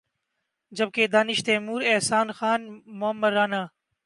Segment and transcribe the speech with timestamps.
[0.77, 2.61] جب کہ دانش تیمور، احسن خان،
[2.99, 3.61] معمر رانا